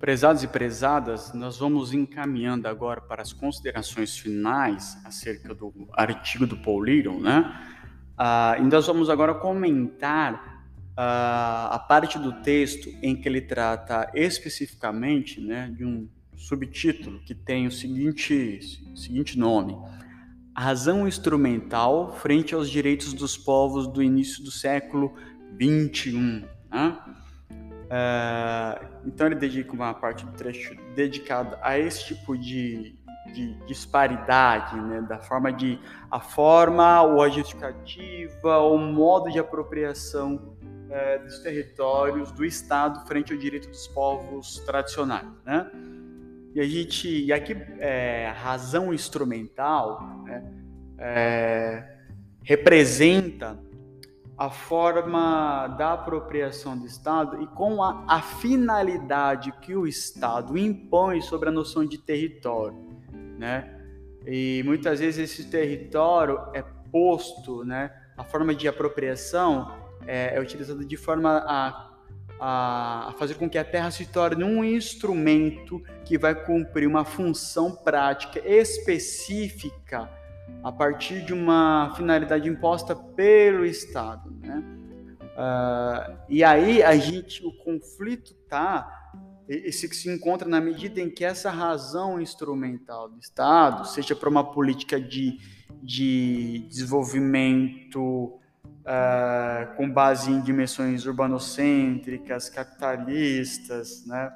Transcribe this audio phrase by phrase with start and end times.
[0.00, 6.56] Prezados e prezadas, nós vamos encaminhando agora para as considerações finais acerca do artigo do
[6.56, 7.54] Paul Little, né?
[8.18, 14.10] Uh, e nós vamos agora comentar uh, a parte do texto em que ele trata
[14.14, 19.76] especificamente né, de um subtítulo que tem o seguinte, seguinte nome:
[20.54, 25.14] A razão instrumental frente aos direitos dos povos do início do século
[25.60, 26.46] XXI.
[26.70, 26.98] Né?
[27.90, 32.94] Uh, então ele dedica uma parte do trecho dedicada a esse tipo de,
[33.34, 35.76] de disparidade, né, da forma de
[36.08, 43.32] a forma ou a justificativa ou modo de apropriação uh, dos territórios do Estado frente
[43.32, 45.68] ao direito dos povos tradicionais, né?
[46.54, 50.44] E a gente, e aqui é, razão instrumental né,
[50.98, 51.96] é,
[52.42, 53.56] representa
[54.40, 61.20] a forma da apropriação do Estado e com a, a, finalidade que o Estado impõe
[61.20, 62.74] sobre a noção de território,
[63.38, 63.78] né?
[64.26, 67.94] E muitas vezes esse território é posto, né?
[68.16, 69.74] A forma de apropriação
[70.06, 71.90] é, é utilizada de forma a,
[72.40, 77.04] a, a fazer com que a terra se torne um instrumento que vai cumprir uma
[77.04, 80.08] função prática específica
[80.62, 84.62] a partir de uma finalidade imposta pelo Estado, né?
[85.40, 89.00] Uh, e aí a gente, o conflito tá,
[89.48, 94.28] esse que se encontra na medida em que essa razão instrumental do Estado, seja para
[94.28, 95.38] uma política de,
[95.82, 98.38] de desenvolvimento
[98.80, 104.30] uh, com base em dimensões urbanocêntricas, capitalistas, né?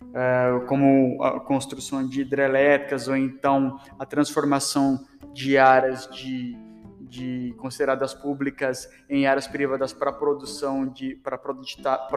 [0.00, 4.98] Uh, como a construção de hidrelétricas ou então a transformação
[5.40, 6.54] de áreas de,
[7.00, 11.38] de consideradas públicas em áreas privadas para produção de para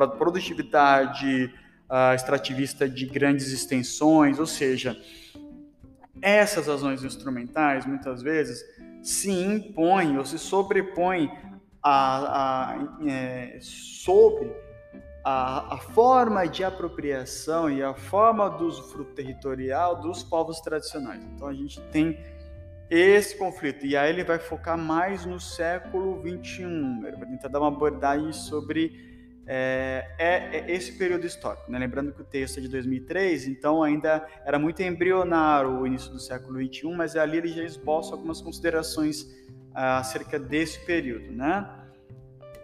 [0.08, 1.46] produtividade
[1.90, 4.98] uh, extrativista de grandes extensões, ou seja,
[6.22, 8.62] essas razões instrumentais muitas vezes
[9.02, 11.32] se impõem ou se sobrepõem
[11.82, 14.54] a, a, é, sobre
[15.24, 21.24] a, a, forma de apropriação e a forma do usufruto territorial dos povos tradicionais.
[21.24, 22.18] Então a gente tem
[22.90, 23.86] esse conflito.
[23.86, 26.64] E aí ele vai focar mais no século XXI.
[26.64, 29.14] Ele vai tentar dar uma abordagem sobre
[29.46, 31.72] é, é, é esse período histórico.
[31.72, 31.80] Né?
[31.80, 36.20] Lembrando que o texto é de 2003, então ainda era muito embrionário o início do
[36.20, 39.28] século XXI, mas ali ele já esboça algumas considerações
[39.74, 41.32] ah, acerca desse período.
[41.32, 41.68] Né?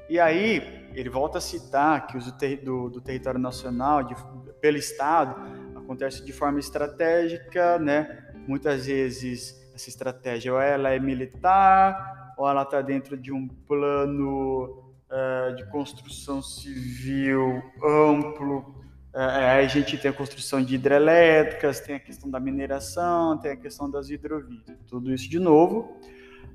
[0.10, 4.16] E aí ele volta a citar que o uso do, do território nacional de,
[4.60, 5.36] pelo Estado
[5.76, 8.29] acontece de forma estratégica, né?
[8.50, 14.92] Muitas vezes essa estratégia, ou ela é militar, ou ela está dentro de um plano
[15.10, 18.76] uh, de construção civil amplo.
[19.14, 23.52] Uh, aí a gente tem a construção de hidrelétricas, tem a questão da mineração, tem
[23.52, 24.64] a questão das hidrovias.
[24.88, 26.00] Tudo isso, de novo,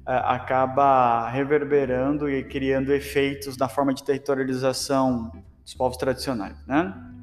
[0.06, 5.30] uh, acaba reverberando e criando efeitos na forma de territorialização
[5.62, 7.13] dos povos tradicionais, né?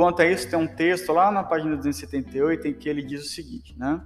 [0.00, 3.28] Quanto a isso, tem um texto lá na página 278 em que ele diz o
[3.28, 4.00] seguinte, né?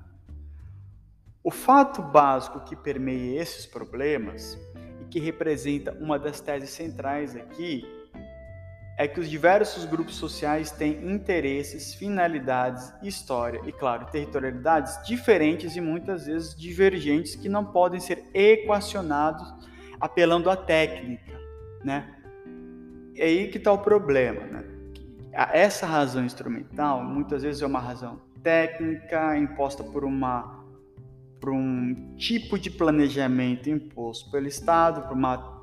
[1.41, 4.59] O fato básico que permeia esses problemas
[5.01, 7.87] e que representa uma das teses centrais aqui
[8.99, 15.81] é que os diversos grupos sociais têm interesses, finalidades, história e, claro, territorialidades diferentes e
[15.81, 19.47] muitas vezes divergentes que não podem ser equacionados
[20.01, 21.39] apelando à técnica,
[21.85, 22.13] né?
[23.15, 24.74] É aí que está o problema, né?
[25.35, 30.63] Essa razão instrumental muitas vezes é uma razão técnica imposta por uma
[31.41, 35.63] por um tipo de planejamento imposto pelo Estado, por uma,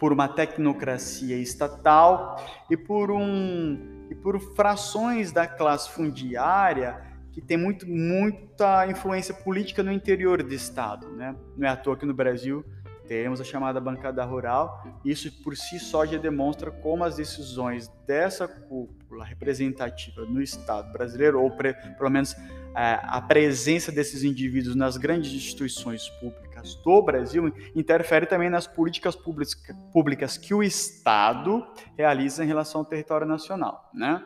[0.00, 7.58] por uma tecnocracia estatal e por, um, e por frações da classe fundiária que tem
[7.58, 11.06] muito, muita influência política no interior do Estado.
[11.10, 11.36] Né?
[11.58, 12.64] Não é à toa que no Brasil
[13.08, 14.84] temos a chamada bancada rural.
[15.04, 21.42] Isso por si só já demonstra como as decisões dessa cúpula representativa no Estado brasileiro,
[21.42, 22.36] ou pre, pelo menos
[22.76, 29.16] é, a presença desses indivíduos nas grandes instituições públicas do Brasil interfere também nas políticas
[29.16, 31.66] públicas que o Estado
[31.96, 34.24] realiza em relação ao território nacional, né?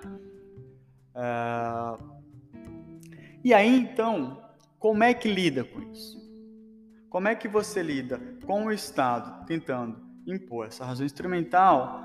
[1.14, 2.22] É,
[3.44, 4.42] e aí, então,
[4.78, 6.21] como é que lida com isso?
[7.12, 12.02] Como é que você lida com o Estado tentando impor essa razão instrumental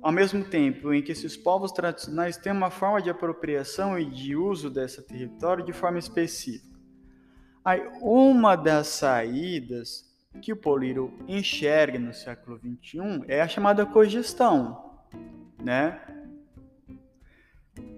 [0.00, 4.34] ao mesmo tempo em que esses povos tradicionais têm uma forma de apropriação e de
[4.34, 6.78] uso desse território de forma específica.
[7.62, 10.06] Aí, uma das saídas
[10.40, 14.98] que o Poliro enxerga no século XXI é a chamada cogestão,
[15.62, 16.00] né?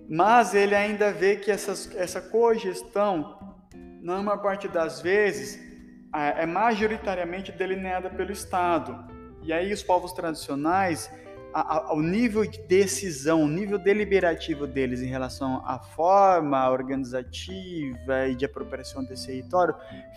[0.09, 3.57] mas ele ainda vê que essas, essa cogestão,
[4.03, 5.70] na maior parte das vezes,
[6.15, 9.05] é majoritariamente delineada pelo Estado.
[9.43, 11.11] E aí os povos tradicionais,
[11.53, 18.29] a, a, o nível de decisão, o nível deliberativo deles em relação à forma organizativa
[18.29, 19.75] e de apropriação desse território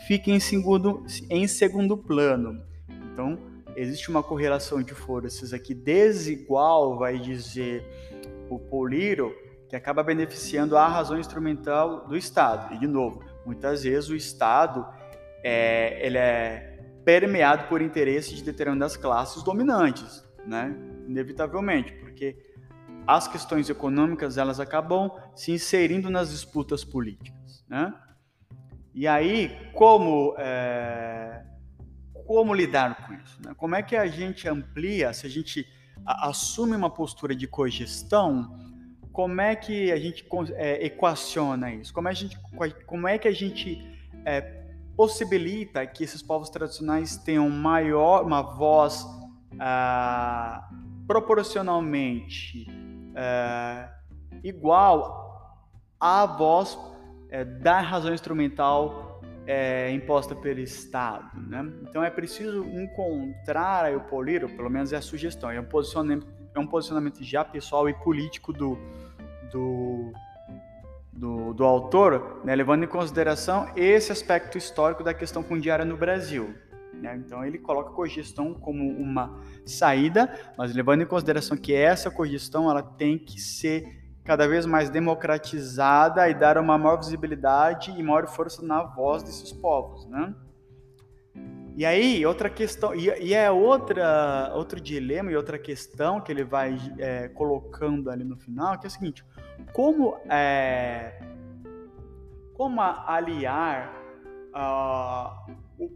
[0.08, 2.64] fica em segundo, em segundo plano.
[3.12, 3.38] Então,
[3.76, 7.86] existe uma correlação de forças aqui desigual, vai dizer
[8.50, 9.36] o Poliro,
[9.70, 12.76] que acaba beneficiando a razão instrumental do Estado.
[12.76, 14.86] E, de novo, muitas vezes o Estado
[15.44, 20.76] é, ele é permeado por interesses de determinadas classes dominantes, né?
[21.08, 22.38] inevitavelmente, porque
[23.06, 27.66] as questões econômicas elas acabam se inserindo nas disputas políticas.
[27.68, 27.94] Né?
[28.94, 31.44] E aí, como é,
[32.26, 33.40] como lidar com isso?
[33.44, 33.54] Né?
[33.58, 35.68] Como é que a gente amplia, se a gente
[36.06, 38.58] assume uma postura de cogestão,
[39.12, 40.26] como é que a gente
[40.56, 41.94] é, equaciona isso?
[41.94, 42.38] Como é, gente,
[42.86, 43.86] como é que a gente
[44.26, 44.63] é,
[44.96, 49.06] possibilita que esses povos tradicionais tenham maior, uma voz
[49.60, 50.70] ah,
[51.08, 52.68] proporcionalmente
[53.16, 53.90] ah,
[54.44, 55.24] igual
[56.00, 56.78] à voz
[57.30, 61.40] é, da razão instrumental é, imposta pelo Estado.
[61.48, 61.72] Né?
[61.82, 66.28] Então é preciso encontrar o polir, ou pelo menos é a sugestão, é um posicionamento,
[66.54, 68.78] é um posicionamento já pessoal e político do,
[69.52, 70.14] do,
[71.16, 76.54] do, do autor, né, levando em consideração esse aspecto histórico da questão fundiária no Brasil.
[76.94, 77.16] Né?
[77.18, 82.70] Então ele coloca a cogestão como uma saída, mas levando em consideração que essa cogestão
[82.70, 88.28] ela tem que ser cada vez mais democratizada e dar uma maior visibilidade e maior
[88.28, 90.34] força na voz desses povos, né?
[91.76, 96.44] E aí, outra questão, e, e é outra, outro dilema e outra questão que ele
[96.44, 99.26] vai é, colocando ali no final, que é o seguinte,
[99.72, 101.20] como, é,
[102.56, 103.94] como aliar,
[104.50, 105.88] uh,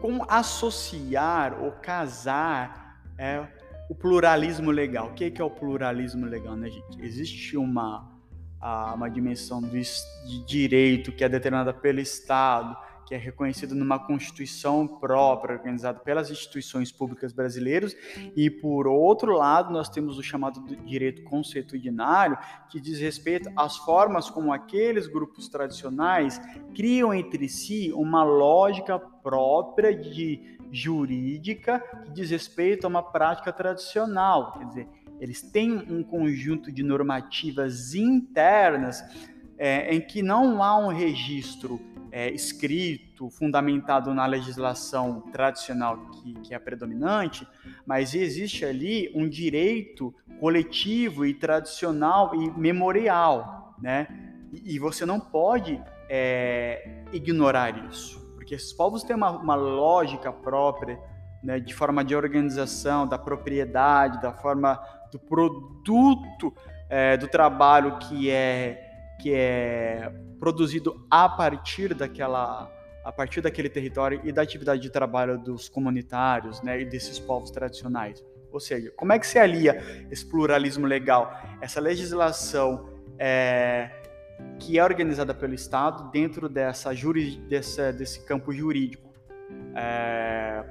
[0.00, 3.46] como associar ou casar é,
[3.88, 5.08] o pluralismo legal.
[5.08, 7.00] O que é, o pluralismo legal, né, gente?
[7.02, 8.08] Existe uma,
[8.94, 14.86] uma dimensão do, de direito que é determinada pelo Estado, que é reconhecido numa Constituição
[14.86, 17.96] própria, organizada pelas instituições públicas brasileiras,
[18.34, 22.36] e por outro lado, nós temos o chamado direito consuetudinário,
[22.68, 26.40] que diz respeito às formas como aqueles grupos tradicionais
[26.74, 34.58] criam entre si uma lógica própria de jurídica que diz respeito a uma prática tradicional,
[34.58, 34.88] quer dizer,
[35.20, 39.02] eles têm um conjunto de normativas internas
[39.58, 41.80] é, em que não há um registro
[42.16, 47.46] é, escrito, fundamentado na legislação tradicional que, que, é predominante,
[47.84, 54.08] mas existe ali um direito coletivo e tradicional e memorial, né?
[54.50, 55.78] E, e você não pode
[56.08, 60.98] é, ignorar isso, porque esses povos têm uma, uma lógica própria,
[61.44, 64.80] né, de forma de organização, da propriedade, da forma
[65.12, 66.50] do produto
[66.88, 68.85] é, do trabalho que é
[69.20, 72.72] que é produzido a partir daquela
[73.04, 77.52] a partir daquele território e da atividade de trabalho dos comunitários, né, e desses povos
[77.52, 78.20] tradicionais.
[78.50, 79.80] Ou seja, como é que se alia
[80.10, 83.90] esse pluralismo legal, essa legislação é,
[84.58, 89.06] que é organizada pelo Estado dentro dessa juri, desse campo jurídico
[89.76, 90.64] é,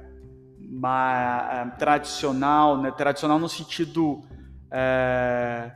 [0.60, 4.22] uma, é, tradicional, né, tradicional no sentido
[4.70, 5.70] é,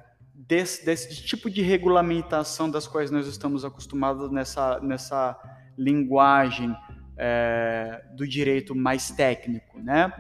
[0.47, 5.39] desse, desse tipo de regulamentação das quais nós estamos acostumados nessa, nessa
[5.77, 6.75] linguagem
[7.17, 10.13] é, do direito mais técnico, né?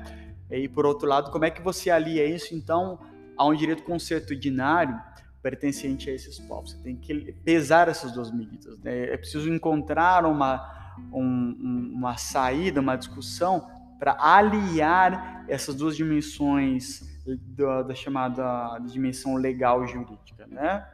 [0.50, 2.98] E por outro lado, como é que você alia isso então
[3.36, 5.00] a um direito consuetudinário
[5.42, 6.72] pertencente a esses povos?
[6.72, 8.76] Você tem que pesar essas duas medidas.
[8.80, 9.12] Né?
[9.12, 13.66] É preciso encontrar uma, um, uma saída, uma discussão
[13.98, 20.86] para aliar essas duas dimensões da, da chamada dimensão legal jurídica, né?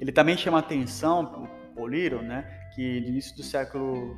[0.00, 2.44] Ele também chama atenção, o Poliro, né,
[2.74, 4.16] que no início do século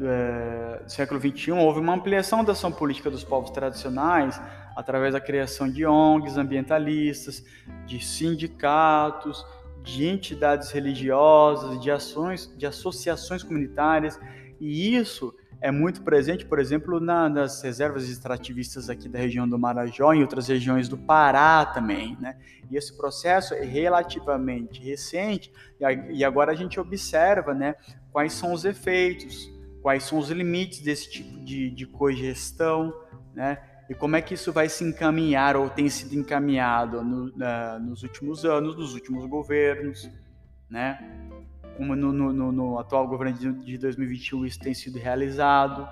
[0.00, 4.40] é, século XXI houve uma ampliação da ação política dos povos tradicionais
[4.76, 7.44] através da criação de ONGs ambientalistas,
[7.86, 9.44] de sindicatos,
[9.82, 14.18] de entidades religiosas, de ações, de associações comunitárias,
[14.60, 19.58] e isso é muito presente, por exemplo, na, nas reservas extrativistas aqui da região do
[19.58, 22.36] Marajó e outras regiões do Pará também, né?
[22.70, 25.52] E esse processo é relativamente recente
[26.10, 27.74] e agora a gente observa, né,
[28.12, 29.50] quais são os efeitos,
[29.82, 32.94] quais são os limites desse tipo de, de cogestão,
[33.34, 33.58] né?
[33.88, 38.04] E como é que isso vai se encaminhar ou tem sido encaminhado no, uh, nos
[38.04, 40.08] últimos anos, nos últimos governos,
[40.70, 40.96] né?
[41.80, 45.88] Como no, no, no atual governo de, de 2021 isso tem sido realizado,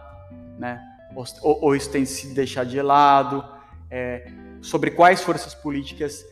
[0.59, 0.79] né?
[1.15, 3.43] Ou, ou isso tem sido deixado de lado,
[3.91, 4.31] é,
[4.61, 6.23] sobre quais forças políticas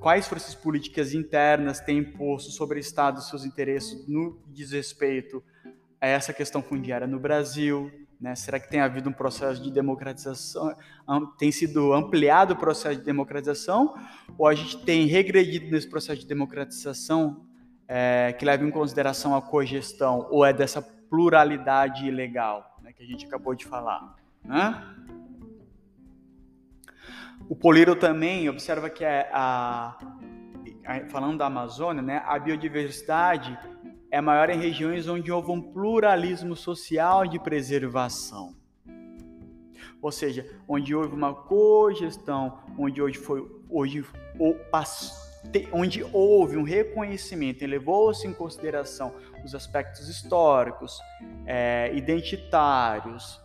[0.00, 5.40] quais forças políticas internas têm imposto sobre o Estado seus interesses no desrespeito
[6.00, 7.88] a essa questão fundiária no Brasil,
[8.20, 8.34] né?
[8.34, 10.76] Será que tem havido um processo de democratização,
[11.38, 13.94] tem sido ampliado o processo de democratização,
[14.36, 17.46] ou a gente tem regredido nesse processo de democratização
[17.88, 23.06] é, que leva em consideração a cogestão, ou é dessa pluralidade ilegal né, que a
[23.06, 24.16] gente acabou de falar?
[24.44, 24.82] Né?
[27.48, 29.96] O Poliro também observa que é a,
[30.84, 33.56] a, falando da Amazônia, né, a biodiversidade
[34.10, 38.54] é maior em regiões onde houve um pluralismo social de preservação.
[40.00, 44.04] Ou seja, onde houve uma cogestão, onde hoje foi hoje
[45.72, 50.98] onde houve um reconhecimento e levou-se em consideração os aspectos históricos,
[51.46, 53.40] é, identitários,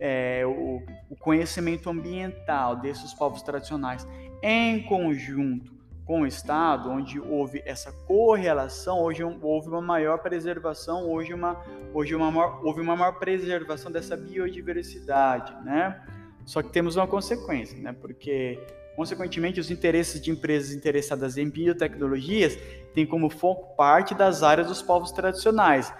[0.00, 4.06] é, o, o conhecimento ambiental desses povos tradicionais
[4.42, 5.72] em conjunto
[6.04, 11.62] com o Estado, onde houve essa correlação, hoje houve uma maior preservação, hoje, uma,
[11.94, 16.02] hoje uma maior, houve uma maior preservação dessa biodiversidade, né?
[16.44, 17.92] Só que temos uma consequência, né?
[17.92, 18.58] Porque,
[18.96, 22.56] consequentemente, os interesses de empresas interessadas em biotecnologias
[22.94, 25.92] têm como foco parte das áreas dos povos tradicionais,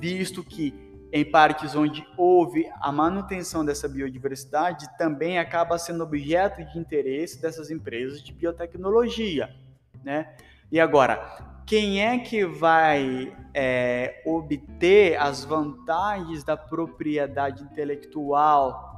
[0.00, 0.74] visto que
[1.12, 7.70] em partes onde houve a manutenção dessa biodiversidade, também acaba sendo objeto de interesse dessas
[7.70, 9.54] empresas de biotecnologia,
[10.02, 10.34] né?
[10.70, 18.91] E agora, quem é que vai é, obter as vantagens da propriedade intelectual,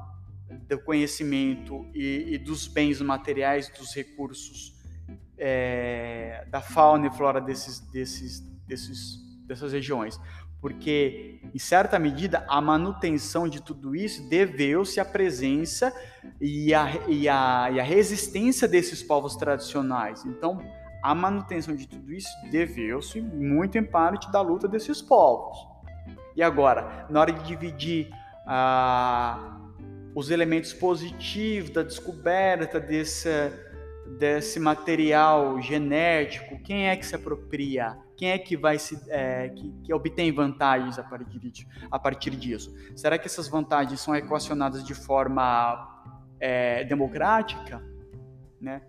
[0.68, 4.75] do conhecimento e, e dos bens materiais, dos recursos
[5.38, 10.18] é, da fauna e flora desses, desses, desses, dessas regiões?
[10.64, 15.92] porque, em certa medida, a manutenção de tudo isso deveu-se à presença
[16.40, 20.25] e à, e, a, e a resistência desses povos tradicionais.
[20.25, 20.58] Então,
[21.02, 25.68] a manutenção de tudo isso deveu-se muito em parte da luta desses povos.
[26.34, 28.08] E agora, na hora de dividir
[28.46, 29.53] ah,
[30.14, 33.28] os elementos positivos da descoberta desse,
[34.18, 37.99] desse material genético, quem é que se apropria?
[38.16, 42.30] Quem é que vai se é, que, que, obtém vantagens a partir, de, a partir
[42.30, 42.73] disso?
[42.94, 46.04] Será que essas vantagens são equacionadas de forma
[46.38, 47.83] é, democrática,
[48.61, 48.83] né?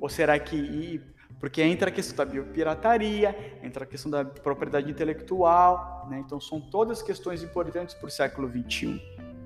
[0.00, 1.02] Ou será que
[1.40, 6.22] porque entra a questão da biopirataria, entra a questão da propriedade intelectual, né?
[6.24, 9.02] Então são todas questões importantes para o século XXI,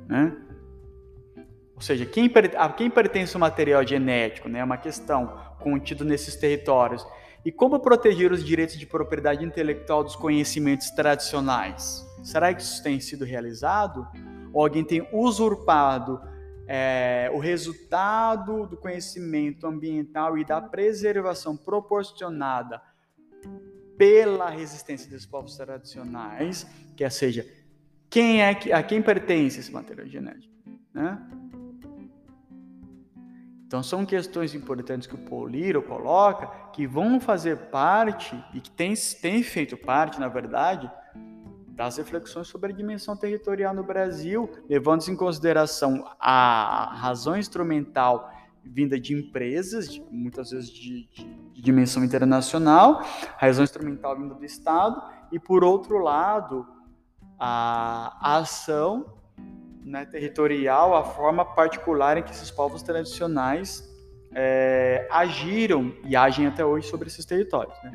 [0.06, 0.36] né?
[1.88, 4.58] Seja, quem, a quem pertence o material genético, né?
[4.58, 7.02] É uma questão contido nesses territórios
[7.42, 12.06] e como proteger os direitos de propriedade intelectual dos conhecimentos tradicionais?
[12.22, 14.06] Será que isso tem sido realizado?
[14.52, 16.20] Ou alguém tem usurpado
[16.66, 22.82] é, o resultado do conhecimento ambiental e da preservação proporcionada
[23.96, 27.46] pela resistência dos povos tradicionais, que é, seja,
[28.10, 30.52] quem é que, a quem pertence esse material genético?
[30.92, 31.18] Né?
[33.68, 38.94] Então são questões importantes que o Pauliro coloca que vão fazer parte e que tem,
[39.20, 40.90] tem feito parte, na verdade,
[41.68, 48.32] das reflexões sobre a dimensão territorial no Brasil, levando-se em consideração a razão instrumental
[48.64, 54.44] vinda de empresas, muitas vezes de, de, de, dimensão internacional, a razão instrumental vinda do
[54.46, 54.98] Estado,
[55.30, 56.66] e por outro lado,
[57.38, 59.18] a, a ação
[59.88, 63.88] né, territorial, a forma particular em que esses povos tradicionais
[64.34, 67.76] é, agiram e agem até hoje sobre esses territórios.
[67.82, 67.92] Né?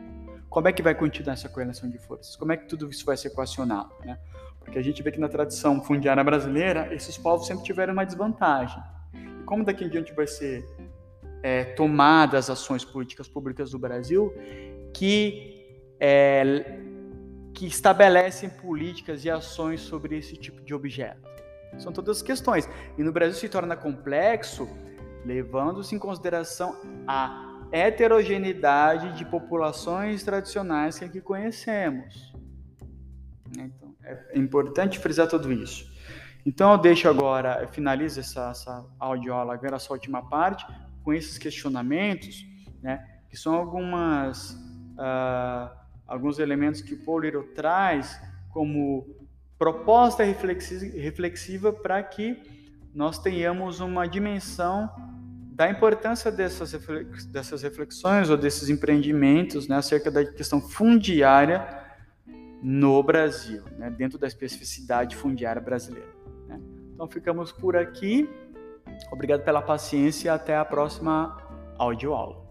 [0.50, 2.36] Como é que vai continuar essa correlação de forças?
[2.36, 3.92] Como é que tudo isso vai ser equacionado?
[4.04, 4.18] Né?
[4.60, 8.82] Porque a gente vê que na tradição fundiária brasileira, esses povos sempre tiveram uma desvantagem.
[9.14, 10.66] E como daqui em diante vai ser
[11.44, 14.34] é, tomadas ações políticas públicas do Brasil
[14.94, 16.80] que, é,
[17.54, 21.33] que estabelecem políticas e ações sobre esse tipo de objeto?
[21.78, 22.70] São todas questões.
[22.98, 24.68] E no Brasil se torna complexo,
[25.26, 26.76] levando-se em consideração
[27.08, 32.34] a heterogeneidade de populações tradicionais que aqui conhecemos.
[33.58, 35.92] Então, é importante frisar tudo isso.
[36.46, 40.66] Então, eu deixo agora, eu finalizo essa, essa audioaula, agora essa última parte,
[41.04, 42.46] com esses questionamentos,
[42.82, 45.72] né, que são algumas, uh,
[46.06, 47.22] alguns elementos que o Paul
[47.56, 49.23] traz como
[49.64, 52.38] proposta reflexiva para que
[52.94, 54.90] nós tenhamos uma dimensão
[55.56, 56.74] da importância dessas,
[57.32, 61.66] dessas reflexões ou desses empreendimentos né, acerca da questão fundiária
[62.62, 66.12] no Brasil, né, dentro da especificidade fundiária brasileira.
[66.46, 66.60] Né.
[66.94, 68.30] Então ficamos por aqui.
[69.14, 71.38] Obrigado pela paciência e até a próxima
[71.78, 72.44] audioaula.